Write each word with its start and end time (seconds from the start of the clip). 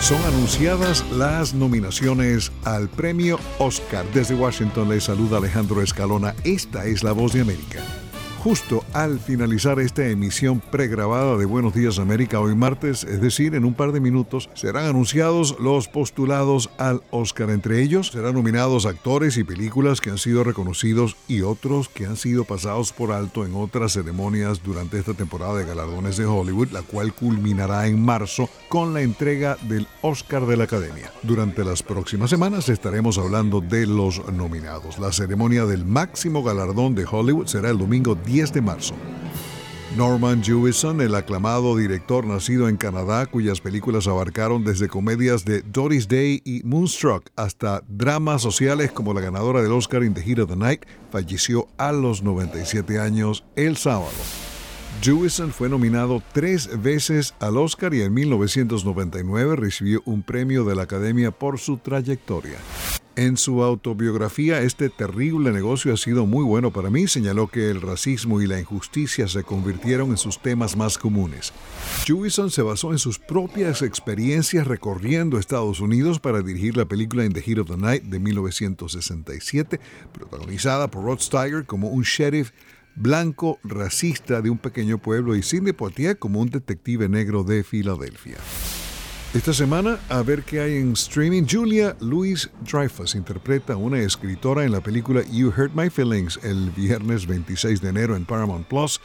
son 0.00 0.22
anunciadas 0.24 1.04
las 1.12 1.52
nominaciones 1.54 2.50
al 2.64 2.88
premio 2.88 3.38
Oscar. 3.58 4.04
Desde 4.14 4.34
Washington 4.34 4.88
le 4.88 5.00
saluda 5.00 5.36
Alejandro 5.36 5.82
Escalona. 5.82 6.34
Esta 6.42 6.86
es 6.86 7.04
la 7.04 7.12
voz 7.12 7.34
de 7.34 7.42
América. 7.42 7.82
Justo 8.42 8.82
al 8.94 9.20
finalizar 9.20 9.78
esta 9.80 10.06
emisión 10.06 10.60
pregrabada 10.60 11.36
de 11.36 11.44
Buenos 11.44 11.74
Días 11.74 11.98
América 11.98 12.40
hoy 12.40 12.54
martes, 12.54 13.04
es 13.04 13.20
decir, 13.20 13.54
en 13.54 13.66
un 13.66 13.74
par 13.74 13.92
de 13.92 14.00
minutos, 14.00 14.48
serán 14.54 14.86
anunciados 14.86 15.58
los 15.60 15.88
postulados 15.88 16.70
al 16.78 17.02
Oscar. 17.10 17.50
Entre 17.50 17.82
ellos 17.82 18.06
serán 18.06 18.32
nominados 18.32 18.86
actores 18.86 19.36
y 19.36 19.44
películas 19.44 20.00
que 20.00 20.08
han 20.08 20.16
sido 20.16 20.42
reconocidos 20.42 21.18
y 21.28 21.42
otros 21.42 21.90
que 21.90 22.06
han 22.06 22.16
sido 22.16 22.44
pasados 22.44 22.94
por 22.94 23.12
alto 23.12 23.44
en 23.44 23.54
otras 23.54 23.92
ceremonias 23.92 24.62
durante 24.62 24.98
esta 24.98 25.12
temporada 25.12 25.58
de 25.58 25.66
galardones 25.66 26.16
de 26.16 26.24
Hollywood, 26.24 26.70
la 26.70 26.80
cual 26.80 27.12
culminará 27.12 27.88
en 27.88 28.02
marzo 28.02 28.48
con 28.70 28.94
la 28.94 29.02
entrega 29.02 29.58
del 29.68 29.86
Oscar 30.00 30.46
de 30.46 30.56
la 30.56 30.64
Academia. 30.64 31.12
Durante 31.22 31.62
las 31.62 31.82
próximas 31.82 32.30
semanas 32.30 32.70
estaremos 32.70 33.18
hablando 33.18 33.60
de 33.60 33.86
los 33.86 34.26
nominados. 34.32 34.98
La 34.98 35.12
ceremonia 35.12 35.66
del 35.66 35.84
máximo 35.84 36.42
galardón 36.42 36.94
de 36.94 37.04
Hollywood 37.04 37.46
será 37.46 37.68
el 37.68 37.76
domingo 37.76 38.14
10 38.14 38.29
de 38.30 38.60
marzo. 38.60 38.94
Norman 39.96 40.40
Jewison, 40.40 41.00
el 41.00 41.16
aclamado 41.16 41.76
director 41.76 42.24
nacido 42.24 42.68
en 42.68 42.76
Canadá, 42.76 43.26
cuyas 43.26 43.60
películas 43.60 44.06
abarcaron 44.06 44.62
desde 44.62 44.86
comedias 44.86 45.44
de 45.44 45.62
Doris 45.62 46.06
Day 46.06 46.40
y 46.44 46.62
Moonstruck 46.62 47.28
hasta 47.34 47.82
dramas 47.88 48.40
sociales 48.40 48.92
como 48.92 49.14
la 49.14 49.20
ganadora 49.20 49.62
del 49.62 49.72
Oscar 49.72 50.04
in 50.04 50.14
the 50.14 50.22
Heat 50.22 50.38
of 50.38 50.48
the 50.48 50.54
Night, 50.54 50.84
falleció 51.10 51.66
a 51.76 51.90
los 51.90 52.22
97 52.22 53.00
años 53.00 53.44
el 53.56 53.76
sábado. 53.76 54.12
Jewison 55.02 55.50
fue 55.50 55.68
nominado 55.68 56.22
tres 56.32 56.80
veces 56.80 57.34
al 57.40 57.56
Oscar 57.56 57.92
y 57.92 58.02
en 58.02 58.14
1999 58.14 59.56
recibió 59.56 60.02
un 60.04 60.22
premio 60.22 60.64
de 60.64 60.76
la 60.76 60.82
Academia 60.82 61.32
por 61.32 61.58
su 61.58 61.78
trayectoria. 61.78 62.58
En 63.16 63.36
su 63.36 63.62
autobiografía, 63.64 64.62
este 64.62 64.88
terrible 64.88 65.50
negocio 65.50 65.92
ha 65.92 65.96
sido 65.96 66.26
muy 66.26 66.44
bueno 66.44 66.72
para 66.72 66.90
mí, 66.90 67.08
señaló 67.08 67.48
que 67.48 67.68
el 67.68 67.80
racismo 67.80 68.40
y 68.40 68.46
la 68.46 68.60
injusticia 68.60 69.26
se 69.26 69.42
convirtieron 69.42 70.10
en 70.10 70.16
sus 70.16 70.40
temas 70.40 70.76
más 70.76 70.96
comunes. 70.96 71.52
Jewison 72.06 72.50
se 72.50 72.62
basó 72.62 72.92
en 72.92 72.98
sus 72.98 73.18
propias 73.18 73.82
experiencias 73.82 74.66
recorriendo 74.66 75.38
Estados 75.38 75.80
Unidos 75.80 76.20
para 76.20 76.40
dirigir 76.40 76.76
la 76.76 76.86
película 76.86 77.24
In 77.24 77.32
the 77.32 77.42
Heat 77.42 77.58
of 77.58 77.68
the 77.68 77.76
Night 77.76 78.04
de 78.04 78.20
1967, 78.20 79.80
protagonizada 80.12 80.88
por 80.88 81.04
Rod 81.04 81.18
Steiger 81.18 81.66
como 81.66 81.88
un 81.88 82.04
sheriff 82.04 82.52
blanco 82.94 83.58
racista 83.64 84.40
de 84.40 84.50
un 84.50 84.58
pequeño 84.58 84.98
pueblo 84.98 85.34
y 85.34 85.42
Sidney 85.42 85.72
Poitier 85.72 86.18
como 86.18 86.40
un 86.40 86.50
detective 86.50 87.08
negro 87.08 87.42
de 87.42 87.64
Filadelfia. 87.64 88.36
Esta 89.32 89.52
semana, 89.52 90.00
a 90.08 90.22
ver 90.22 90.42
qué 90.42 90.60
hay 90.60 90.78
en 90.78 90.94
streaming. 90.94 91.44
Julia 91.48 91.96
Louis 92.00 92.50
Dreyfus 92.68 93.14
interpreta 93.14 93.74
a 93.74 93.76
una 93.76 94.00
escritora 94.00 94.64
en 94.64 94.72
la 94.72 94.80
película 94.80 95.22
You 95.30 95.52
Hurt 95.56 95.72
My 95.72 95.88
Feelings 95.88 96.40
el 96.42 96.70
viernes 96.70 97.28
26 97.28 97.80
de 97.80 97.90
enero 97.90 98.16
en 98.16 98.24
Paramount 98.24 98.66
Plus. 98.66 99.00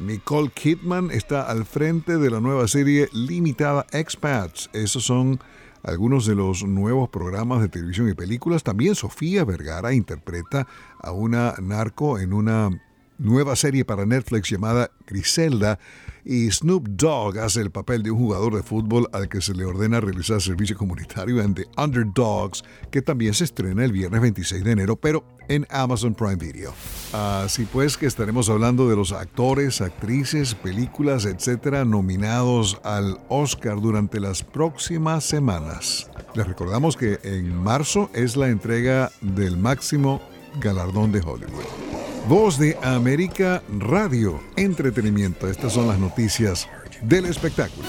Nicole 0.00 0.48
Kidman 0.48 1.10
está 1.10 1.42
al 1.42 1.66
frente 1.66 2.16
de 2.16 2.30
la 2.30 2.40
nueva 2.40 2.66
serie 2.68 3.10
limitada 3.12 3.84
Expats. 3.92 4.70
Esos 4.72 5.04
son 5.04 5.40
algunos 5.82 6.24
de 6.24 6.36
los 6.36 6.64
nuevos 6.64 7.10
programas 7.10 7.60
de 7.60 7.68
televisión 7.68 8.08
y 8.08 8.14
películas. 8.14 8.62
También 8.62 8.94
Sofía 8.94 9.44
Vergara 9.44 9.92
interpreta 9.92 10.66
a 11.02 11.12
una 11.12 11.54
narco 11.60 12.18
en 12.18 12.32
una 12.32 12.70
nueva 13.18 13.56
serie 13.56 13.84
para 13.84 14.06
Netflix 14.06 14.50
llamada 14.50 14.90
Griselda 15.06 15.78
y 16.24 16.50
Snoop 16.50 16.88
Dogg 16.88 17.38
hace 17.38 17.60
el 17.60 17.70
papel 17.70 18.02
de 18.02 18.10
un 18.10 18.18
jugador 18.18 18.56
de 18.56 18.62
fútbol 18.62 19.08
al 19.12 19.28
que 19.28 19.40
se 19.40 19.54
le 19.54 19.64
ordena 19.64 20.00
realizar 20.00 20.42
servicio 20.42 20.76
comunitario 20.76 21.40
en 21.40 21.54
The 21.54 21.66
Underdogs, 21.76 22.64
que 22.90 23.00
también 23.00 23.32
se 23.32 23.44
estrena 23.44 23.84
el 23.84 23.92
viernes 23.92 24.20
26 24.20 24.64
de 24.64 24.72
enero, 24.72 24.96
pero 24.96 25.24
en 25.48 25.66
Amazon 25.70 26.14
Prime 26.14 26.34
Video. 26.34 26.74
Así 27.12 27.64
pues 27.72 27.96
que 27.96 28.06
estaremos 28.06 28.48
hablando 28.48 28.88
de 28.88 28.96
los 28.96 29.12
actores, 29.12 29.80
actrices, 29.80 30.56
películas, 30.56 31.26
etcétera, 31.26 31.84
nominados 31.84 32.80
al 32.82 33.20
Oscar 33.28 33.80
durante 33.80 34.18
las 34.18 34.42
próximas 34.42 35.22
semanas. 35.22 36.10
Les 36.34 36.46
recordamos 36.46 36.96
que 36.96 37.20
en 37.22 37.54
marzo 37.54 38.10
es 38.14 38.36
la 38.36 38.48
entrega 38.48 39.12
del 39.20 39.56
máximo 39.56 40.20
galardón 40.60 41.12
de 41.12 41.20
Hollywood. 41.20 41.85
Voz 42.28 42.58
de 42.58 42.76
América 42.82 43.62
Radio, 43.78 44.40
entretenimiento. 44.56 45.48
Estas 45.48 45.74
son 45.74 45.86
las 45.86 46.00
noticias 46.00 46.68
del 47.02 47.26
espectáculo. 47.26 47.86